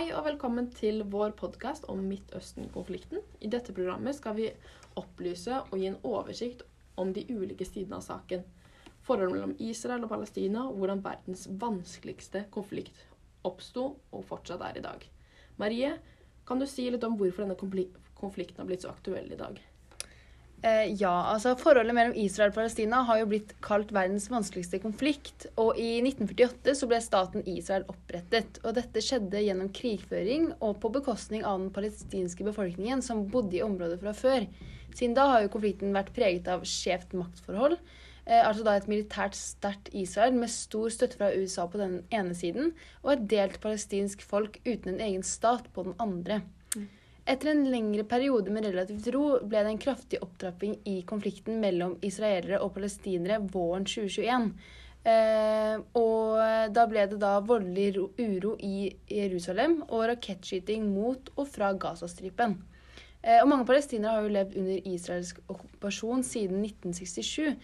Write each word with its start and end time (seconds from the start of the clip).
Hei 0.00 0.14
og 0.16 0.22
velkommen 0.24 0.70
til 0.72 1.02
vår 1.12 1.34
podkast 1.36 1.84
om 1.92 1.98
Midtøsten-konflikten. 2.08 3.20
I 3.44 3.50
dette 3.52 3.74
programmet 3.76 4.16
skal 4.16 4.32
vi 4.38 4.46
opplyse 4.96 5.58
og 5.58 5.74
gi 5.76 5.90
en 5.90 5.98
oversikt 6.08 6.62
om 6.96 7.10
de 7.12 7.26
ulike 7.28 7.66
sidene 7.68 7.98
av 7.98 8.06
saken. 8.06 8.40
Forholdet 9.04 9.34
mellom 9.34 9.52
Israel 9.60 10.06
og 10.06 10.14
Palestina, 10.14 10.62
hvordan 10.72 11.04
verdens 11.04 11.44
vanskeligste 11.52 12.46
konflikt 12.48 13.04
oppsto 13.44 13.84
og 14.08 14.24
fortsatt 14.30 14.64
er 14.70 14.80
i 14.80 14.86
dag. 14.88 15.04
Marie, 15.60 15.92
kan 16.48 16.64
du 16.64 16.64
si 16.64 16.88
litt 16.88 17.04
om 17.04 17.20
hvorfor 17.20 17.44
denne 17.44 17.60
konflikten 17.60 18.64
har 18.64 18.72
blitt 18.72 18.88
så 18.88 18.94
aktuell 18.94 19.28
i 19.28 19.42
dag? 19.42 19.60
Eh, 20.60 20.92
ja, 21.00 21.12
altså 21.32 21.54
Forholdet 21.56 21.94
mellom 21.96 22.16
Israel 22.20 22.50
og 22.50 22.58
Palestina 22.58 22.98
har 23.08 23.22
jo 23.22 23.28
blitt 23.30 23.54
kalt 23.64 23.94
verdens 23.96 24.26
vanskeligste 24.28 24.80
konflikt. 24.82 25.46
Og 25.60 25.78
i 25.80 26.02
1948 26.02 26.74
så 26.76 26.88
ble 26.90 26.98
staten 27.00 27.46
Israel 27.48 27.86
opprettet. 27.88 28.60
Og 28.64 28.76
dette 28.76 29.00
skjedde 29.04 29.40
gjennom 29.40 29.72
krigføring 29.76 30.50
og 30.58 30.76
på 30.82 30.92
bekostning 30.98 31.46
av 31.48 31.62
den 31.62 31.72
palestinske 31.72 32.44
befolkningen 32.44 33.00
som 33.04 33.24
bodde 33.32 33.56
i 33.56 33.64
området 33.64 34.02
fra 34.02 34.12
før. 34.16 34.44
Siden 34.92 35.16
da 35.16 35.30
har 35.30 35.46
jo 35.46 35.54
konflikten 35.54 35.96
vært 35.96 36.12
preget 36.16 36.50
av 36.52 36.66
skjevt 36.68 37.16
maktforhold. 37.16 37.78
Eh, 38.26 38.44
altså 38.44 38.66
da 38.66 38.76
et 38.76 38.90
militært 38.90 39.38
sterkt 39.38 39.88
Israel 39.96 40.36
med 40.36 40.52
stor 40.52 40.92
støtte 40.92 41.16
fra 41.22 41.32
USA 41.32 41.64
på 41.70 41.80
den 41.80 42.02
ene 42.12 42.36
siden, 42.36 42.74
og 43.00 43.14
et 43.14 43.28
delt 43.32 43.60
palestinsk 43.64 44.20
folk 44.28 44.60
uten 44.66 44.92
en 44.92 45.04
egen 45.08 45.24
stat 45.24 45.72
på 45.72 45.88
den 45.88 45.96
andre. 46.02 46.42
Etter 47.30 47.52
en 47.52 47.62
lengre 47.70 48.02
periode 48.10 48.50
med 48.50 48.64
relativt 48.66 49.06
ro 49.14 49.24
ble 49.46 49.60
det 49.62 49.70
en 49.70 49.78
kraftig 49.78 50.18
opptrapping 50.24 50.72
i 50.90 50.96
konflikten 51.06 51.60
mellom 51.62 51.92
israelere 52.02 52.58
og 52.64 52.72
palestinere 52.74 53.36
våren 53.52 53.86
2021. 53.86 54.48
Eh, 55.10 55.76
og 55.96 56.72
da 56.74 56.86
ble 56.90 57.04
det 57.12 57.20
da 57.22 57.36
voldelig 57.46 58.02
uro 58.18 58.56
i 58.58 58.90
Jerusalem 59.08 59.78
og 59.86 60.08
rakettskyting 60.10 60.90
mot 60.90 61.30
og 61.36 61.46
fra 61.52 61.70
Gazastripen. 61.72 62.58
Eh, 63.22 63.38
og 63.38 63.48
mange 63.52 63.68
palestinere 63.68 64.16
har 64.16 64.26
jo 64.26 64.34
levd 64.34 64.58
under 64.64 64.90
israelsk 64.90 65.38
okkupasjon 65.46 66.26
siden 66.26 66.64
1967. 66.66 67.54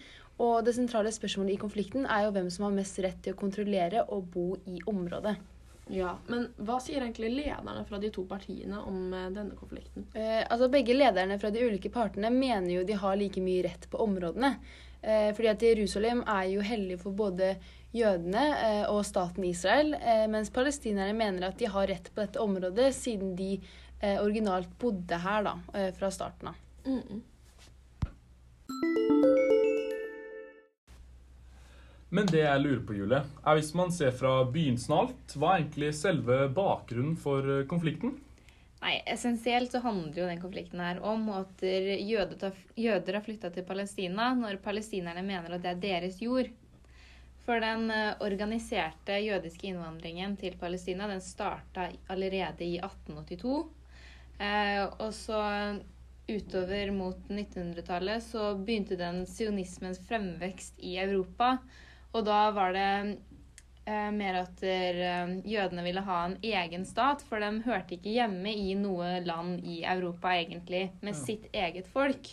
Og 0.47 0.63
det 0.63 0.77
sentrale 0.77 1.11
spørsmålet 1.11 1.57
i 1.57 1.61
konflikten 1.61 2.05
er 2.05 2.23
jo 2.27 2.33
hvem 2.39 2.49
som 2.53 2.69
har 2.69 2.79
mest 2.79 3.03
rett 3.03 3.19
til 3.25 3.35
å 3.35 3.41
kontrollere 3.43 4.07
og 4.07 4.31
bo 4.31 4.51
i 4.69 4.79
området. 4.87 5.35
Ja, 5.89 6.17
Men 6.27 6.49
hva 6.57 6.79
sier 6.83 7.01
egentlig 7.01 7.29
lederne 7.31 7.85
fra 7.87 7.99
de 8.01 8.09
to 8.13 8.25
partiene 8.27 8.81
om 8.89 9.13
eh, 9.13 9.29
denne 9.35 9.55
konflikten? 9.55 10.07
Eh, 10.13 10.43
altså 10.43 10.67
Begge 10.71 10.95
lederne 10.97 11.39
fra 11.39 11.51
de 11.53 11.63
ulike 11.63 11.91
partene 11.93 12.31
mener 12.33 12.71
jo 12.73 12.83
de 12.87 12.97
har 12.99 13.17
like 13.19 13.41
mye 13.43 13.63
rett 13.67 13.89
på 13.91 14.01
områdene. 14.03 14.55
Eh, 15.01 15.31
fordi 15.35 15.51
at 15.51 15.63
Jerusalem 15.63 16.23
er 16.27 16.49
jo 16.51 16.65
hellig 16.65 16.99
for 17.03 17.15
både 17.15 17.55
jødene 17.95 18.43
eh, 18.57 18.83
og 18.91 19.05
staten 19.07 19.45
Israel, 19.47 19.93
eh, 19.95 20.25
mens 20.31 20.51
palestinerne 20.53 21.15
mener 21.17 21.47
at 21.47 21.59
de 21.59 21.69
har 21.71 21.87
rett 21.89 22.11
på 22.13 22.23
dette 22.23 22.41
området, 22.43 22.91
siden 22.95 23.35
de 23.37 23.55
eh, 23.55 24.17
originalt 24.21 24.73
bodde 24.79 25.21
her 25.23 25.47
da, 25.47 25.57
fra 25.97 26.11
starten 26.11 26.51
av. 26.51 26.63
Mm 26.85 27.01
-mm. 27.01 27.21
Men 32.09 32.29
det 32.31 32.43
jeg 32.45 32.63
lurer 32.63 32.83
på, 32.87 32.95
Julie, 32.95 33.19
er 33.19 33.57
hvis 33.57 33.73
man 33.75 33.91
ser 33.91 34.13
fra 34.15 34.39
begynnelsen 34.47 34.93
av 34.95 35.01
alt, 35.07 35.35
hva 35.35 35.49
er 35.51 35.63
egentlig 35.63 35.89
selve 35.97 36.45
bakgrunnen 36.55 37.17
for 37.19 37.43
eh, 37.43 37.65
konflikten? 37.67 38.15
Nei, 38.83 38.99
Essensielt 39.09 39.73
så 39.73 39.81
handler 39.83 40.21
jo 40.21 40.29
den 40.29 40.39
konflikten 40.39 40.79
her 40.79 41.01
om 41.01 41.25
at 41.33 41.63
jøder, 41.65 43.17
har 43.17 43.25
flytta 43.25 43.49
til 43.51 43.65
Palestina 43.65 44.29
når 44.37 44.61
palestinerne 44.63 45.25
mener 45.25 45.57
at 45.57 45.65
det 45.65 45.73
er 45.73 45.83
deres 45.83 46.21
jord. 46.21 46.51
For 47.47 47.63
den 47.63 47.87
eh, 47.91 48.13
organiserte 48.19 49.17
jødiske 49.23 49.69
innvandringen 49.69 50.35
til 50.39 50.57
Palestina 50.59 51.07
den 51.07 51.21
starta 51.23 51.85
allerede 52.11 52.65
i 52.65 52.75
1882. 52.75 53.61
Eh, 54.43 54.83
og 54.83 55.13
så 55.15 55.39
utover 56.27 56.91
mot 56.91 57.29
1900-tallet 57.31 58.25
så 58.25 58.49
begynte 58.59 58.99
den 58.99 59.23
sionismens 59.31 60.01
fremvekst 60.09 60.75
i 60.83 60.97
Europa. 60.99 61.53
Og 62.17 62.25
da 62.25 62.47
var 62.49 62.73
det 62.73 62.89
eh, 63.85 64.09
mer 64.15 64.41
at 64.41 64.57
der, 64.63 64.99
eh, 65.05 65.35
jødene 65.45 65.85
ville 65.85 66.01
ha 66.07 66.23
en 66.25 66.37
egen 66.41 66.85
stat, 66.89 67.21
for 67.21 67.43
de 67.43 67.61
hørte 67.67 67.97
ikke 67.97 68.15
hjemme 68.15 68.53
i 68.53 68.73
noe 68.79 69.19
land 69.25 69.61
i 69.61 69.83
Europa, 69.85 70.33
egentlig, 70.33 70.87
med 71.01 71.13
ja. 71.13 71.19
sitt 71.21 71.45
eget 71.53 71.89
folk. 71.93 72.31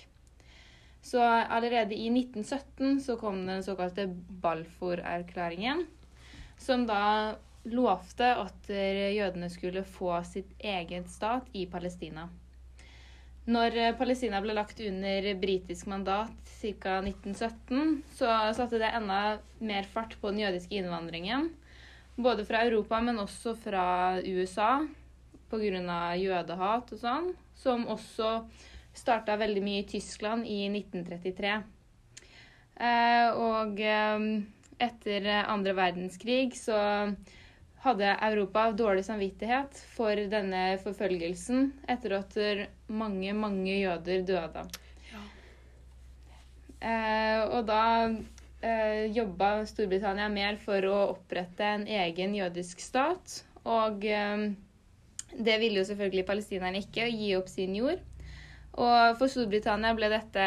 Så 1.05 1.21
allerede 1.21 1.93
i 1.93 2.09
1917 2.09 3.03
så 3.05 3.19
kom 3.21 3.43
den 3.45 3.61
såkalte 3.63 4.07
Balfour-erklæringen, 4.41 5.85
som 6.57 6.87
da 6.89 7.35
lovte 7.69 8.31
at 8.41 8.71
jødene 8.71 9.51
skulle 9.53 9.85
få 9.85 10.17
sitt 10.25 10.57
eget 10.65 11.11
stat 11.13 11.53
i 11.53 11.67
Palestina. 11.69 12.31
Når 13.45 13.75
eh, 13.77 13.95
Palestina 13.99 14.41
ble 14.41 14.55
lagt 14.57 14.79
under 14.81 15.27
britisk 15.37 15.89
mandat 15.91 16.33
ca. 16.49 16.97
1917, 17.05 17.99
så 18.17 18.31
satte 18.57 18.81
det 18.81 18.89
enda 18.97 19.39
mer 19.61 19.85
fart 19.93 20.17
på 20.21 20.33
den 20.33 20.41
jødiske 20.47 20.79
innvandringen. 20.79 21.51
Både 22.17 22.47
fra 22.49 22.63
Europa, 22.65 23.03
men 23.05 23.21
også 23.21 23.53
fra 23.59 23.85
USA 24.25 24.87
pga. 25.51 26.15
jødehat 26.17 26.95
og 26.95 26.99
sånn. 27.03 27.33
Som 27.55 27.85
også 27.93 28.47
starta 28.97 29.37
veldig 29.37 29.63
mye 29.63 29.83
i 29.83 29.89
Tyskland 29.93 30.49
i 30.49 30.65
1933. 30.71 31.55
Eh, 32.81 33.29
og 33.37 33.81
eh, 33.81 34.29
etter 34.89 35.29
andre 35.45 35.77
verdenskrig 35.77 36.57
så 36.57 36.81
hadde 37.85 38.15
Europa 38.25 38.69
dårlig 38.73 39.05
samvittighet 39.05 39.77
for 39.93 40.17
denne 40.33 40.63
forfølgelsen 40.81 41.69
etter 41.91 42.17
at 42.19 42.39
mange, 42.89 43.35
mange 43.37 43.75
jøder 43.77 44.25
døde. 44.25 44.65
Ja. 45.11 45.21
Eh, 46.81 47.43
og 47.45 47.67
da 47.69 47.83
eh, 48.65 49.05
jobba 49.13 49.51
Storbritannia 49.69 50.31
mer 50.33 50.57
for 50.63 50.89
å 50.89 51.03
opprette 51.13 51.75
en 51.77 51.87
egen 52.01 52.37
jødisk 52.39 52.81
stat. 52.81 53.43
Og 53.69 54.09
eh, 54.09 54.49
det 55.35 55.61
ville 55.61 55.83
jo 55.83 55.87
selvfølgelig 55.91 56.27
palestinerne 56.29 56.83
ikke, 56.85 57.05
å 57.07 57.15
gi 57.15 57.31
opp 57.37 57.53
sin 57.53 57.77
jord. 57.77 58.03
Og 58.75 59.15
for 59.21 59.31
Storbritannia 59.31 59.95
ble 59.95 60.09
dette 60.11 60.45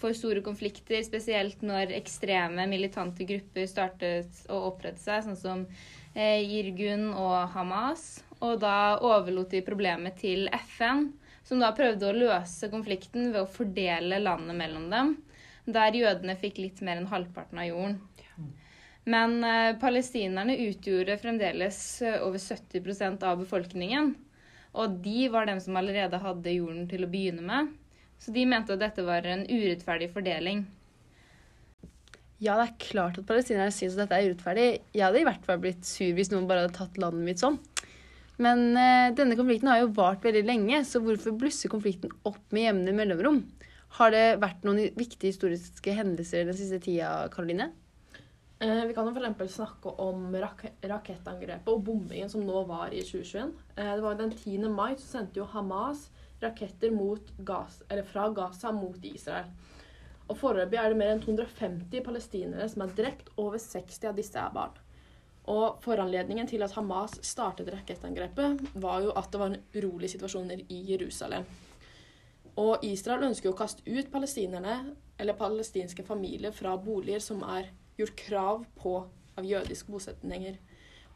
for 0.00 0.16
store 0.16 0.42
konflikter, 0.42 1.04
spesielt 1.06 1.60
når 1.62 1.92
ekstreme 2.00 2.64
militante 2.66 3.26
grupper 3.28 3.68
startet 3.70 4.44
å 4.50 4.64
opprette 4.72 4.98
seg, 4.98 5.28
sånn 5.28 5.38
som 5.38 5.66
eh, 6.14 6.42
Irgun 6.60 7.10
og 7.14 7.50
Hamas. 7.54 8.22
Og 8.40 8.60
da 8.62 8.96
overlot 9.04 9.52
de 9.52 9.60
problemet 9.64 10.16
til 10.22 10.48
FN, 10.76 11.10
som 11.44 11.60
da 11.60 11.72
prøvde 11.76 12.08
å 12.08 12.16
løse 12.16 12.70
konflikten 12.72 13.34
ved 13.34 13.42
å 13.42 13.50
fordele 13.50 14.20
landet 14.22 14.56
mellom 14.56 14.88
dem, 14.92 15.16
der 15.68 15.98
jødene 15.98 16.38
fikk 16.40 16.60
litt 16.62 16.80
mer 16.84 17.00
enn 17.00 17.10
halvparten 17.10 17.60
av 17.60 17.68
jorden. 17.68 17.98
Men 19.10 19.44
eh, 19.44 19.76
palestinerne 19.80 20.56
utgjorde 20.68 21.18
fremdeles 21.20 21.78
eh, 22.02 22.20
over 22.24 22.38
70% 22.38 23.24
av 23.26 23.40
befolkningen. 23.40 24.14
Og 24.72 24.98
de 25.02 25.28
var 25.32 25.48
dem 25.48 25.60
som 25.60 25.76
allerede 25.76 26.20
hadde 26.22 26.54
jorden 26.54 26.84
til 26.90 27.04
å 27.04 27.10
begynne 27.10 27.44
med. 27.44 27.72
Så 28.20 28.32
de 28.34 28.44
mente 28.46 28.76
at 28.76 28.82
dette 28.82 29.04
var 29.04 29.26
en 29.26 29.46
urettferdig 29.48 30.10
fordeling. 30.12 30.66
Ja, 32.40 32.54
det 32.56 32.64
er 32.64 32.78
klart 32.80 33.18
at 33.20 33.26
palestinerne 33.28 33.72
syns 33.74 33.98
dette 33.98 34.16
er 34.16 34.30
urettferdig. 34.30 34.68
Jeg 34.96 35.04
hadde 35.04 35.20
i 35.20 35.26
hvert 35.28 35.44
fall 35.44 35.60
blitt 35.60 35.84
sur 35.84 36.14
hvis 36.16 36.30
noen 36.32 36.46
bare 36.48 36.64
hadde 36.64 36.78
tatt 36.78 36.96
landet 37.00 37.26
mitt 37.26 37.42
sånn. 37.42 37.58
Men 38.40 38.70
eh, 38.80 39.10
denne 39.12 39.36
konflikten 39.36 39.68
har 39.68 39.82
jo 39.82 39.90
vart 39.98 40.24
veldig 40.24 40.46
lenge, 40.48 40.80
så 40.88 41.02
hvorfor 41.04 41.36
blusser 41.36 41.72
konflikten 41.72 42.14
opp 42.24 42.40
med 42.56 42.64
jevne 42.64 42.94
mellomrom? 42.96 43.42
Har 43.98 44.14
det 44.14 44.38
vært 44.40 44.64
noen 44.64 44.94
viktige 44.96 45.34
historiske 45.34 45.92
hendelser 45.98 46.46
den 46.48 46.56
siste 46.56 46.78
tida, 46.80 47.28
Karoline? 47.34 47.68
Eh, 48.60 48.86
vi 48.88 48.96
kan 48.96 49.08
jo 49.08 49.12
f.eks. 49.16 49.58
snakke 49.58 49.92
om 50.04 50.30
rak 50.36 50.66
rakettangrepet 50.84 51.68
og 51.72 51.84
bombingen 51.84 52.32
som 52.32 52.44
nå 52.44 52.64
var 52.68 52.92
i 52.92 53.00
2021. 53.04 53.52
Eh, 53.76 53.92
det 53.98 54.04
var 54.04 54.16
Den 54.16 54.32
10. 54.32 54.68
mai 54.72 54.94
så 54.96 55.18
sendte 55.18 55.40
jo 55.40 55.48
Hamas 55.52 56.08
raketter 56.40 56.92
Gaza, 57.44 57.84
fra 58.12 58.28
Gaza 58.32 58.72
mot 58.72 59.04
Israel. 59.04 59.48
Og 60.30 60.38
Foreløpig 60.38 60.78
er 60.78 60.92
det 60.92 60.98
mer 61.00 61.10
enn 61.10 61.22
250 61.24 62.04
palestinere 62.06 62.68
som 62.70 62.84
er 62.84 62.94
drept. 62.94 63.32
Over 63.40 63.58
60 63.58 64.06
av 64.06 64.18
disse 64.18 64.38
er 64.38 64.54
barn. 64.54 64.76
Og 65.50 65.80
Foranledningen 65.82 66.46
til 66.46 66.62
at 66.62 66.76
Hamas 66.76 67.16
startet 67.26 67.72
rakettangrepet, 67.74 68.60
var 68.78 69.00
jo 69.02 69.14
at 69.18 69.30
det 69.32 69.40
var 69.40 69.50
en 69.50 69.62
urolig 69.74 70.12
situasjon 70.12 70.52
i 70.60 70.80
Jerusalem. 70.92 71.48
Og 72.60 72.84
Israel 72.86 73.26
ønsker 73.30 73.48
jo 73.48 73.54
å 73.54 73.58
kaste 73.58 73.82
ut 73.86 74.10
palestinerne, 74.12 74.76
eller 75.18 75.38
palestinske 75.38 76.04
familier, 76.06 76.54
fra 76.54 76.76
boliger 76.78 77.22
som 77.24 77.42
er 77.56 77.72
gjort 77.98 78.16
krav 78.20 78.62
på 78.78 78.94
av 79.38 79.46
jødiske 79.46 79.90
bosetninger. 79.90 80.60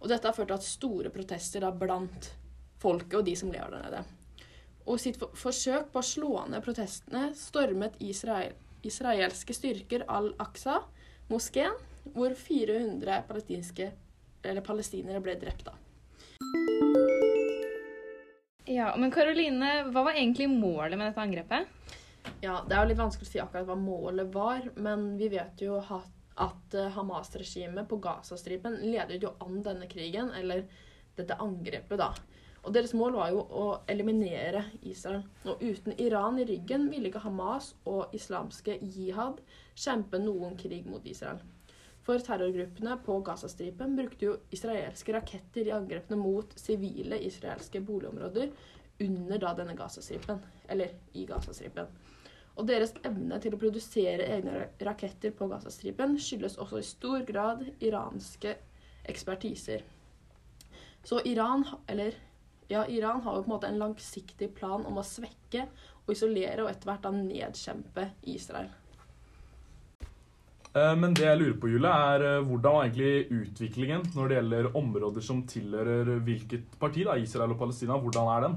Og 0.01 0.11
dette 0.11 0.27
har 0.27 0.35
ført 0.37 0.51
til 0.51 0.59
at 0.59 0.67
store 0.67 1.15
protester 1.15 1.63
da, 1.63 1.71
blant 1.71 2.33
folket 2.83 3.21
og 3.21 3.27
de 3.29 3.37
som 3.39 3.53
lever 3.53 3.77
der 3.77 3.87
nede. 3.87 4.05
Og 4.91 4.99
sitt 5.01 5.21
forsøk 5.21 5.93
på 5.93 6.03
å 6.03 6.05
slå 6.05 6.33
ned 6.51 6.65
protestene 6.65 7.31
stormet 7.39 7.97
Israel 8.05 8.53
israelske 8.91 9.55
styrker 9.57 10.05
Al-Aqsa-moskeen, 10.09 11.77
hvor 12.15 12.35
400 12.37 13.23
palestinere 14.65 15.21
ble 15.25 15.35
drept. 15.41 15.65
da. 15.65 15.75
Ja, 18.65 18.95
Men 18.97 19.11
Karoline, 19.13 19.91
hva 19.93 20.07
var 20.07 20.17
egentlig 20.17 20.49
målet 20.49 20.97
med 20.99 21.11
dette 21.11 21.21
angrepet? 21.21 21.67
Ja, 22.41 22.63
Det 22.67 22.75
er 22.75 22.83
jo 22.83 22.89
litt 22.89 23.01
vanskelig 23.01 23.29
å 23.29 23.33
si 23.33 23.41
akkurat 23.43 23.67
hva 23.69 23.77
målet 23.77 24.33
var, 24.33 24.71
men 24.77 25.17
vi 25.19 25.29
vet 25.29 25.61
jo 25.61 25.77
at, 25.79 26.75
eh, 26.75 26.91
Hamas-regimet 26.91 27.89
på 27.89 28.01
Gazastripen 28.01 28.81
ledet 28.81 29.23
jo 29.23 29.35
an 29.41 29.63
denne 29.63 29.87
krigen, 29.87 30.33
eller 30.35 30.65
dette 31.17 31.37
angrepet, 31.39 31.99
da. 31.99 32.15
Og 32.65 32.73
Deres 32.73 32.95
mål 32.97 33.17
var 33.19 33.33
jo 33.33 33.43
å 33.45 33.65
eliminere 33.93 34.65
Israel. 34.89 35.25
Og 35.45 35.61
uten 35.61 35.99
Iran 36.01 36.39
i 36.41 36.47
ryggen 36.49 36.89
ville 36.93 37.11
ikke 37.11 37.25
Hamas 37.27 37.75
og 37.85 38.15
islamske 38.17 38.79
jihad 38.81 39.43
kjempe 39.77 40.21
noen 40.23 40.57
krig 40.57 40.89
mot 40.89 41.05
Israel. 41.05 41.43
For 42.05 42.21
terrorgruppene 42.21 42.97
på 43.05 43.19
Gazastripen 43.25 43.95
brukte 43.97 44.27
jo 44.27 44.39
israelske 44.53 45.13
raketter 45.17 45.69
i 45.69 45.77
angrepene 45.77 46.19
mot 46.21 46.53
sivile 46.61 47.21
israelske 47.25 47.81
boligområder 47.85 48.51
under 49.05 49.41
da 49.41 49.55
denne 49.57 49.77
Gazastripen, 49.77 50.41
eller 50.69 50.93
i 51.17 51.25
Gazastripen. 51.29 51.89
Og 52.55 52.69
deres 52.69 52.93
evne 53.03 53.41
til 53.43 53.57
å 53.57 53.59
produsere 53.59 54.29
egne 54.37 54.69
raketter 54.87 55.33
på 55.35 55.49
Gazastripen 55.51 56.15
skyldes 56.21 56.59
også 56.63 56.81
i 56.81 56.87
stor 56.87 57.25
grad 57.27 57.65
iranske 57.83 58.55
ekspertiser. 59.11 59.83
Så 61.05 61.19
Iran, 61.29 61.67
eller 61.91 62.15
ja, 62.69 62.87
Iran 62.89 63.21
har 63.25 63.37
jo 63.37 63.43
på 63.45 63.51
en 63.51 63.57
måte 63.57 63.69
en 63.71 63.83
langsiktig 63.83 64.55
plan 64.57 64.87
om 64.87 64.99
å 65.01 65.05
svekke 65.07 65.67
og 66.05 66.13
isolere 66.13 66.65
og 66.65 66.71
etter 66.71 66.91
hvert 66.91 67.05
da 67.05 67.13
nedkjempe 67.17 68.09
Israel. 68.35 68.71
Eh, 70.75 70.95
Men 70.97 71.15
det 71.15 71.27
jeg 71.27 71.41
lurer 71.41 71.59
på, 71.61 71.71
Julie, 71.71 71.91
er 71.91 72.27
eh, 72.29 72.45
hvordan 72.45 72.77
var 72.77 72.89
egentlig 72.89 73.43
utviklingen 73.43 74.07
når 74.15 74.29
det 74.29 74.39
gjelder 74.41 74.71
områder 74.77 75.25
som 75.25 75.45
tilhører 75.49 76.17
hvilket 76.27 76.79
parti, 76.81 77.05
da, 77.07 77.17
Israel 77.21 77.55
og 77.55 77.61
Palestina? 77.61 77.99
Hvordan 78.01 78.31
er 78.35 78.49
den? 78.49 78.57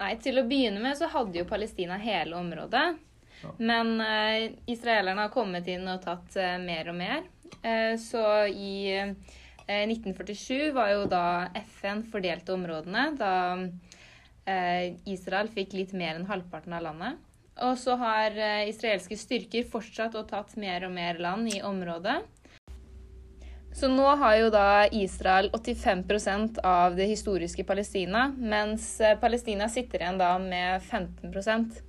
Nei, 0.00 0.14
Til 0.24 0.40
å 0.40 0.46
begynne 0.48 0.82
med 0.82 0.96
så 0.98 1.10
hadde 1.12 1.42
jo 1.42 1.48
Palestina 1.48 1.98
hele 2.00 2.38
området. 2.40 2.86
Ja. 3.44 3.52
Men 3.58 3.98
uh, 4.00 4.50
israelerne 4.70 5.26
har 5.26 5.32
kommet 5.34 5.68
inn 5.68 5.84
og 5.90 6.00
tatt 6.02 6.36
uh, 6.40 6.56
mer 6.62 6.88
og 6.90 6.96
mer. 6.96 7.26
Uh, 7.60 7.92
så 8.00 8.24
i 8.48 8.96
eh, 9.66 9.84
1947 9.88 10.72
var 10.76 10.92
jo 10.94 11.04
da 11.10 11.26
FN 11.76 12.04
fordelte 12.10 12.54
områdene. 12.56 13.06
Da 13.18 13.34
eh, 14.46 14.94
Israel 15.10 15.50
fikk 15.52 15.76
litt 15.76 15.94
mer 15.96 16.18
enn 16.18 16.28
halvparten 16.30 16.76
av 16.76 16.84
landet. 16.88 17.22
Og 17.62 17.78
så 17.78 17.94
har 18.00 18.34
eh, 18.34 18.68
israelske 18.70 19.18
styrker 19.18 19.66
fortsatt 19.70 20.16
og 20.18 20.28
tatt 20.30 20.56
mer 20.58 20.88
og 20.88 20.94
mer 20.96 21.20
land 21.22 21.52
i 21.52 21.62
området. 21.62 22.22
Så 23.74 23.88
nå 23.90 24.06
har 24.20 24.36
jo 24.38 24.50
da 24.54 24.86
Israel 24.94 25.48
85% 25.50 26.60
av 26.62 26.94
det 26.94 27.08
historiske 27.10 27.64
Palestina, 27.66 28.28
mens 28.38 29.00
eh, 29.00 29.16
Palestina 29.18 29.68
sitter 29.68 30.02
igjen 30.02 30.20
da 30.20 30.36
med 30.38 30.82
15% 30.82 31.80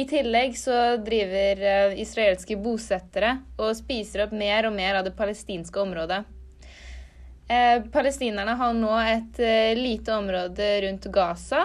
I 0.00 0.06
tillegg 0.08 0.56
så 0.56 0.96
driver 1.04 1.60
eh, 1.60 1.98
israelske 2.00 2.56
bosettere 2.60 3.34
og 3.58 3.76
spiser 3.76 4.24
opp 4.24 4.32
mer 4.32 4.68
og 4.68 4.76
mer 4.76 5.00
av 5.00 5.04
det 5.08 5.12
palestinske 5.16 5.80
området. 5.80 6.22
Eh, 7.46 7.82
palestinerne 7.94 8.56
har 8.58 8.72
nå 8.74 8.92
et 9.06 9.38
eh, 9.38 9.72
lite 9.78 10.14
område 10.16 10.66
rundt 10.82 11.04
Gaza, 11.14 11.62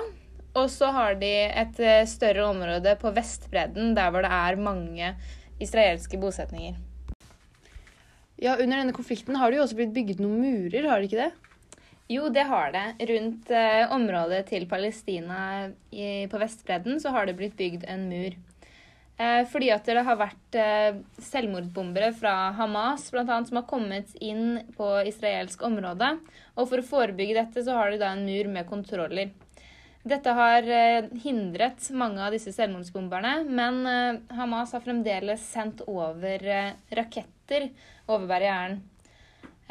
og 0.53 0.67
så 0.69 0.91
har 0.93 1.15
de 1.17 1.31
et 1.47 1.79
eh, 1.81 2.03
større 2.05 2.45
område 2.51 2.93
på 3.01 3.09
Vestbredden, 3.15 3.95
der 3.97 4.11
hvor 4.13 4.21
det 4.21 4.29
er 4.35 4.61
mange 4.61 5.13
israelske 5.61 6.19
bosetninger. 6.21 6.77
Ja, 8.41 8.57
Under 8.57 8.77
denne 8.77 8.93
konflikten 8.93 9.37
har 9.37 9.49
det 9.49 9.57
jo 9.57 9.63
også 9.65 9.79
blitt 9.79 9.95
bygget 9.95 10.21
noen 10.21 10.41
murer, 10.41 10.85
har 10.89 11.01
det 11.01 11.09
ikke 11.09 11.25
det? 11.25 11.31
Jo, 12.11 12.29
det 12.29 12.43
har 12.45 12.71
det. 12.75 12.85
Rundt 13.09 13.51
eh, 13.55 13.83
området 13.95 14.43
til 14.49 14.67
Palestina 14.69 15.69
i, 15.89 16.27
på 16.29 16.41
Vestbredden 16.41 17.01
så 17.01 17.13
har 17.15 17.25
det 17.25 17.37
blitt 17.39 17.57
bygd 17.57 17.85
en 17.89 18.09
mur. 18.11 18.37
Eh, 19.21 19.43
fordi 19.51 19.69
at 19.73 19.85
det 19.85 20.01
har 20.07 20.17
vært 20.17 20.57
eh, 20.57 20.97
selvmordsbombere 21.21 22.09
fra 22.17 22.33
Hamas 22.57 23.09
blant 23.13 23.29
annet, 23.29 23.51
som 23.51 23.59
har 23.59 23.67
kommet 23.69 24.15
inn 24.23 24.61
på 24.77 24.87
israelsk 25.09 25.61
område. 25.67 26.15
Og 26.55 26.69
for 26.71 26.81
å 26.81 26.87
forebygge 26.87 27.37
dette 27.37 27.65
så 27.65 27.75
har 27.77 27.91
de 27.91 28.01
da 28.01 28.13
en 28.15 28.25
mur 28.25 28.49
med 28.55 28.69
kontroller. 28.69 29.33
Dette 30.01 30.33
har 30.33 30.65
eh, 30.65 31.11
hindret 31.21 31.91
mange 31.93 32.23
av 32.25 32.33
disse 32.33 32.53
selvmordsbomberne, 32.55 33.35
men 33.45 33.83
Hamas 34.33 34.73
har 34.73 34.81
fremdeles 34.85 35.43
sendt 35.51 35.83
over 35.85 36.47
raketter 36.97 37.69
over 38.07 38.25
barrieren. 38.31 38.79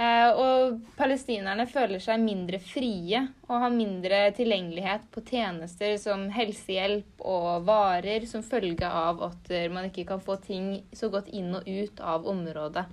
Eh, 0.00 0.30
og 0.32 0.78
palestinerne 0.96 1.66
føler 1.68 2.00
seg 2.00 2.22
mindre 2.22 2.60
frie 2.62 3.20
og 3.50 3.56
har 3.64 3.72
mindre 3.74 4.20
tilgjengelighet 4.36 5.08
på 5.12 5.22
tjenester 5.28 5.96
som 6.00 6.28
helsehjelp 6.32 7.20
og 7.20 7.66
varer 7.66 8.24
som 8.30 8.44
følge 8.46 8.88
av 8.88 9.20
at 9.28 9.50
eh, 9.52 9.66
man 9.72 9.90
ikke 9.90 10.06
kan 10.08 10.22
få 10.24 10.38
ting 10.40 10.70
så 10.96 11.10
godt 11.12 11.28
inn 11.36 11.52
og 11.58 11.68
ut 11.68 12.00
av 12.00 12.28
området. 12.32 12.86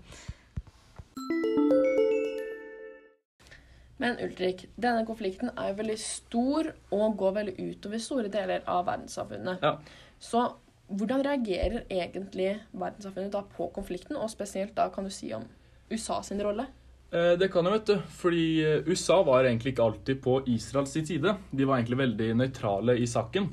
Men 3.98 4.20
Ulrik, 4.22 4.68
denne 4.76 5.06
konflikten 5.08 5.50
er 5.56 5.72
jo 5.72 5.78
veldig 5.80 5.98
stor 6.02 6.74
og 6.94 7.16
går 7.18 7.38
veldig 7.40 7.56
utover 7.72 8.02
store 8.04 8.34
deler 8.34 8.66
av 8.70 8.84
verdenssamfunnet. 8.90 9.64
Ja. 9.64 9.78
Så 10.20 10.44
hvordan 10.88 11.24
reagerer 11.26 11.88
egentlig 11.90 12.52
verdenssamfunnet 12.72 13.34
da 13.34 13.42
på 13.56 13.72
konflikten, 13.76 14.20
og 14.20 14.30
spesielt 14.32 14.76
da 14.78 14.90
kan 14.94 15.08
du 15.08 15.12
si 15.14 15.32
om 15.36 15.48
USA 15.92 16.20
sin 16.24 16.44
rolle? 16.44 16.68
Eh, 17.12 17.38
Det 17.40 17.52
kan 17.52 17.66
jeg, 17.66 17.74
vet 17.78 17.88
du. 17.88 17.96
Fordi 18.20 18.46
eh, 18.66 18.84
USA 18.88 19.22
var 19.24 19.46
egentlig 19.48 19.74
ikke 19.74 19.88
alltid 19.88 20.22
på 20.24 20.42
Israels 20.48 20.92
side. 20.92 21.38
De 21.52 21.66
var 21.66 21.80
egentlig 21.80 22.02
veldig 22.04 22.34
nøytrale 22.42 22.98
i 23.00 23.08
saken. 23.08 23.50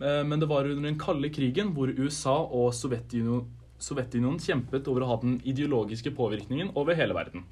Eh, 0.00 0.22
Men 0.24 0.40
det 0.40 0.48
var 0.48 0.68
under 0.68 0.90
den 0.90 1.00
kalde 1.00 1.30
krigen 1.32 1.72
hvor 1.76 1.88
USA 1.88 2.38
og 2.44 2.72
Sovjetunionen 2.74 3.58
Sovjetunionen 3.82 4.38
kjempet 4.38 4.86
over 4.86 5.02
å 5.02 5.06
ha 5.10 5.14
den 5.18 5.40
ideologiske 5.42 6.12
påvirkningen 6.14 6.68
over 6.78 6.94
hele 6.94 7.16
verden. 7.16 7.42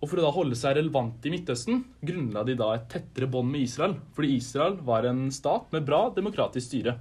Og 0.00 0.08
For 0.08 0.16
å 0.16 0.22
da 0.24 0.30
holde 0.32 0.56
seg 0.56 0.78
relevant 0.78 1.26
i 1.28 1.32
Midtøsten 1.34 1.82
grunnla 2.00 2.40
de 2.48 2.54
da 2.56 2.70
et 2.72 2.86
tettere 2.88 3.28
bånd 3.28 3.52
med 3.52 3.66
Israel. 3.66 3.98
Fordi 4.16 4.30
Israel 4.38 4.78
var 4.80 5.04
en 5.04 5.26
stat 5.30 5.68
med 5.76 5.84
bra 5.84 6.06
demokratisk 6.16 6.70
styre. 6.70 6.96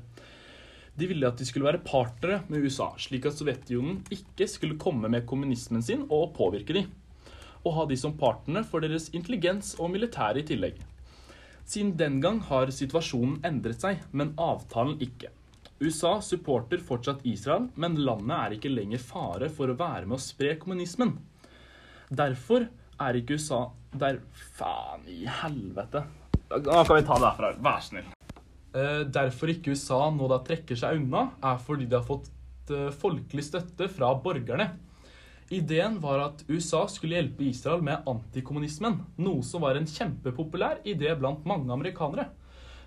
De 1.00 1.08
ville 1.08 1.30
at 1.32 1.40
de 1.40 1.48
skulle 1.48 1.64
være 1.70 1.80
partnere 1.86 2.42
med 2.50 2.68
USA, 2.68 2.90
slik 3.00 3.30
at 3.30 3.40
Sovjetunionen 3.40 4.02
ikke 4.12 4.50
skulle 4.52 4.76
komme 4.76 5.08
med 5.08 5.24
kommunismen 5.30 5.82
sin 5.82 6.04
og 6.10 6.34
påvirke 6.36 6.76
de. 6.76 6.84
Og 7.68 7.74
ha 7.76 7.86
de 7.90 7.98
som 8.00 8.16
partnere 8.16 8.64
for 8.68 8.84
deres 8.84 9.10
intelligens 9.18 9.74
og 9.82 9.92
militære 9.92 10.40
i 10.40 10.48
tillegg. 10.48 10.78
Siden 11.68 11.98
den 12.00 12.22
gang 12.24 12.40
har 12.48 12.72
situasjonen 12.72 13.42
endret 13.48 13.84
seg, 13.84 14.06
men 14.16 14.32
avtalen 14.40 14.96
ikke. 15.04 15.34
USA 15.84 16.16
supporter 16.26 16.80
fortsatt 16.82 17.26
Israel, 17.28 17.68
men 17.76 18.00
landet 18.02 18.38
er 18.38 18.56
ikke 18.56 18.72
lenger 18.72 19.04
fare 19.04 19.50
for 19.54 19.70
å 19.70 19.76
være 19.78 20.08
med 20.08 20.16
å 20.18 20.24
spre 20.24 20.56
kommunismen. 20.62 21.18
Derfor 22.08 22.70
er 23.04 23.20
ikke 23.20 23.36
USA 23.38 23.66
der 23.94 24.22
Faen 24.58 25.04
i 25.12 25.26
helvete. 25.28 26.06
Nå 26.48 26.80
kan 26.88 26.96
vi 26.96 27.04
ta 27.06 27.20
det 27.20 27.28
herfra. 27.28 27.52
Vær 27.68 27.84
snill. 27.84 28.08
Eh, 28.74 29.04
Derfor 29.12 29.52
ikke 29.52 29.76
USA 29.76 30.00
nå 30.16 30.30
da 30.32 30.40
trekker 30.48 30.80
seg 30.80 31.02
unna, 31.02 31.28
er 31.44 31.60
fordi 31.62 31.86
de 31.90 32.00
har 32.00 32.08
fått 32.08 32.32
eh, 32.72 32.90
folkelig 33.04 33.46
støtte 33.52 33.90
fra 33.92 34.14
borgerne. 34.24 34.72
Ideen 35.50 36.02
var 36.04 36.20
at 36.20 36.42
USA 36.48 36.82
skulle 36.92 37.16
hjelpe 37.16 37.46
Israel 37.48 37.84
med 37.86 38.04
antikommunismen, 38.10 38.98
noe 39.16 39.44
som 39.48 39.64
var 39.64 39.78
en 39.80 39.88
kjempepopulær 39.88 40.82
idé 40.84 41.14
blant 41.16 41.46
mange 41.48 41.72
amerikanere. 41.72 42.28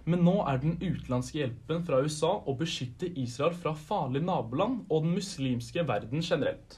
Men 0.04 0.20
nå 0.24 0.34
er 0.48 0.60
den 0.60 0.76
utenlandske 0.80 1.40
hjelpen 1.40 1.84
fra 1.86 2.02
USA 2.04 2.34
å 2.44 2.56
beskytte 2.58 3.08
Israel 3.20 3.56
fra 3.56 3.72
farlige 3.76 4.26
naboland 4.28 4.82
og 4.88 5.06
den 5.06 5.14
muslimske 5.16 5.84
verden 5.88 6.20
generelt. 6.20 6.76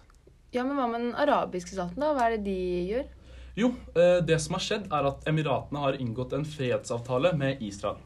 Ja, 0.53 0.63
Men 0.63 0.77
hva 0.77 0.87
med 0.87 1.01
den 1.01 1.15
arabiske 1.19 1.75
staten, 1.75 1.99
da? 1.99 2.13
Hva 2.15 2.29
er 2.29 2.37
det 2.37 2.45
de 2.47 2.57
gjør? 2.93 3.07
Jo, 3.57 3.69
eh, 3.97 4.19
det 4.25 4.39
som 4.41 4.55
har 4.55 4.65
skjedd, 4.65 4.87
er 4.93 5.09
at 5.09 5.27
Emiratene 5.29 5.83
har 5.83 5.99
inngått 6.01 6.35
en 6.37 6.45
fredsavtale 6.45 7.33
med 7.37 7.63
Israel. 7.63 7.99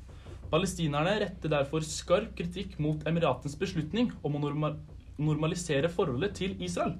Palestinerne 0.50 1.18
retter 1.20 1.50
derfor 1.50 1.84
skarp 1.84 2.32
kritikk 2.38 2.78
mot 2.78 3.02
Emiratens 3.06 3.56
beslutning 3.58 4.12
om 4.22 4.38
å 4.38 4.72
normalisere 5.18 5.90
forholdet 5.90 6.36
til 6.38 6.56
Israel. 6.62 6.96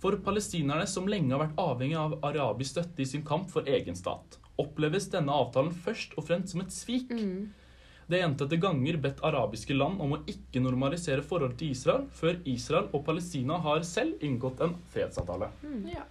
For 0.00 0.16
palestinerne, 0.24 0.86
som 0.88 1.08
lenge 1.10 1.34
har 1.34 1.42
vært 1.42 1.58
avhengig 1.60 1.98
av 2.00 2.18
arabisk 2.24 2.72
støtte 2.72 3.04
i 3.04 3.08
sin 3.08 3.24
kamp 3.26 3.50
for 3.52 3.68
egen 3.68 3.96
stat, 3.98 4.38
oppleves 4.60 5.10
denne 5.12 5.34
avtalen 5.34 5.74
først 5.84 6.16
og 6.16 6.24
fremst 6.28 6.54
som 6.54 6.62
et 6.64 6.72
svik. 6.72 7.12
Det 8.10 8.18
er 8.18 8.24
gjentatte 8.24 8.58
ganger 8.58 8.96
bedt 8.98 9.20
arabiske 9.22 9.76
land 9.76 10.00
om 10.02 10.16
å 10.16 10.22
ikke 10.30 10.62
normalisere 10.64 11.22
forholdet 11.22 11.60
til 11.60 11.74
Israel 11.76 12.08
før 12.16 12.40
Israel 12.48 12.88
og 12.96 13.04
Palestina 13.06 13.60
har 13.62 13.84
selv 13.86 14.24
inngått 14.26 14.64
en 14.64 14.74
fredsavtale. 14.90 15.52
Ja. 15.92 16.08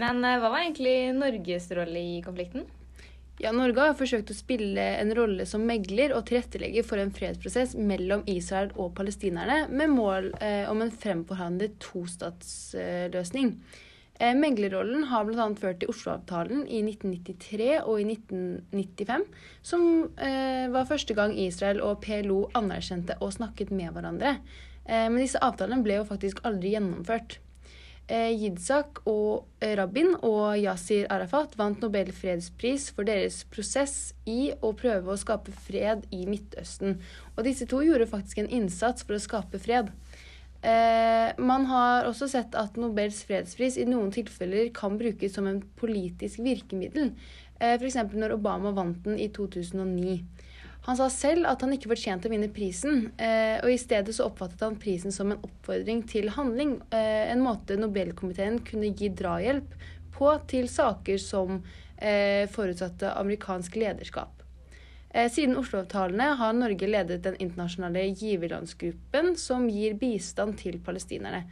Men 0.00 0.24
eh, 0.24 0.38
hva 0.40 0.48
var 0.50 0.62
egentlig 0.62 0.96
Norges 1.14 1.68
rolle 1.76 2.00
i 2.00 2.16
konflikten? 2.24 2.64
Ja, 3.42 3.50
Norge 3.50 3.82
har 3.82 3.96
forsøkt 3.98 4.30
å 4.30 4.36
spille 4.36 4.82
en 5.00 5.10
rolle 5.16 5.42
som 5.50 5.64
megler 5.66 6.12
og 6.14 6.28
tilrettelegger 6.28 6.84
for 6.86 7.02
en 7.02 7.10
fredsprosess 7.14 7.72
mellom 7.74 8.22
Israel 8.30 8.70
og 8.78 8.92
palestinerne, 8.94 9.64
med 9.74 9.90
mål 9.90 10.30
eh, 10.38 10.70
om 10.70 10.84
en 10.84 10.92
fremforhandlet 10.94 11.74
tostatsløsning. 11.82 13.56
Eh, 14.22 14.30
meglerrollen 14.38 15.08
har 15.10 15.26
bl.a. 15.26 15.48
ført 15.58 15.80
til 15.82 15.90
Oslo-avtalen 15.90 16.62
i 16.70 16.84
1993 16.86 17.70
og 17.82 17.98
i 17.98 18.06
1995, 18.12 19.26
som 19.66 19.88
eh, 20.14 20.70
var 20.70 20.86
første 20.86 21.16
gang 21.18 21.34
Israel 21.34 21.82
og 21.82 21.98
PLO 22.04 22.44
anerkjente 22.54 23.18
og 23.18 23.34
snakket 23.34 23.74
med 23.74 23.90
hverandre. 23.96 24.36
Eh, 24.86 25.08
men 25.08 25.18
disse 25.18 25.42
avtalene 25.42 25.82
ble 25.82 25.98
jo 25.98 26.06
faktisk 26.06 26.44
aldri 26.46 26.76
gjennomført. 26.76 27.40
Eh, 28.04 28.34
Yitzhak 28.36 28.98
og 29.08 29.46
eh, 29.64 29.72
Rabin 29.78 30.10
og 30.18 30.58
Yasir 30.60 31.06
Arafat 31.08 31.54
vant 31.56 31.80
Nobel 31.80 32.10
fredspris 32.12 32.90
for 32.92 33.08
deres 33.08 33.38
prosess 33.48 34.12
i 34.28 34.50
å 34.60 34.74
prøve 34.76 35.08
å 35.08 35.16
skape 35.16 35.54
fred 35.64 36.04
i 36.12 36.26
Midtøsten. 36.28 36.98
Og 37.32 37.46
disse 37.48 37.64
to 37.70 37.80
gjorde 37.80 38.10
faktisk 38.10 38.42
en 38.42 38.50
innsats 38.52 39.06
for 39.08 39.16
å 39.16 39.22
skape 39.24 39.60
fred. 39.62 39.88
Eh, 40.60 41.32
man 41.40 41.64
har 41.72 42.04
også 42.08 42.28
sett 42.28 42.54
at 42.60 42.76
Nobels 42.80 43.22
fredspris 43.24 43.80
i 43.80 43.88
noen 43.88 44.12
tilfeller 44.12 44.68
kan 44.76 45.00
brukes 45.00 45.32
som 45.36 45.48
en 45.48 45.62
politisk 45.80 46.44
virkemiddel. 46.44 47.14
Eh, 47.56 47.78
F.eks. 47.78 48.02
når 48.12 48.36
Obama 48.36 48.72
vant 48.76 49.00
den 49.04 49.16
i 49.16 49.30
2009. 49.32 50.20
Han 50.84 50.96
sa 50.98 51.06
selv 51.08 51.48
at 51.48 51.62
han 51.64 51.72
ikke 51.72 51.88
fortjente 51.94 52.28
å 52.28 52.32
vinne 52.32 52.50
prisen, 52.52 53.06
eh, 53.16 53.56
og 53.64 53.72
i 53.72 53.80
stedet 53.80 54.12
så 54.12 54.26
oppfattet 54.28 54.60
han 54.66 54.76
prisen 54.80 55.14
som 55.14 55.32
en 55.32 55.40
oppfordring 55.40 56.02
til 56.08 56.28
handling. 56.34 56.76
Eh, 56.92 57.32
en 57.32 57.40
måte 57.44 57.78
Nobelkomiteen 57.80 58.60
kunne 58.68 58.92
gi 58.92 59.08
drahjelp 59.08 59.72
på 60.14 60.30
til 60.50 60.68
saker 60.68 61.16
som 61.22 61.62
eh, 61.96 62.44
forutsatte 62.52 63.14
amerikansk 63.16 63.80
lederskap. 63.80 64.30
Siden 65.30 65.54
Oslo-avtalene 65.54 66.32
har 66.40 66.56
Norge 66.58 66.88
ledet 66.88 67.20
den 67.22 67.36
internasjonale 67.38 68.00
giverlandsgruppen 68.18 69.36
som 69.38 69.68
gir 69.70 69.94
bistand 69.94 70.56
til 70.58 70.80
palestinerne. 70.82 71.44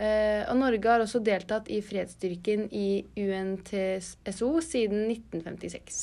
Og 0.00 0.56
Norge 0.56 0.88
har 0.88 1.04
også 1.04 1.20
deltatt 1.20 1.68
i 1.68 1.82
fredsstyrken 1.84 2.70
i 2.72 3.04
UNTSO 3.20 4.48
siden 4.64 5.04
1956. 5.12 6.00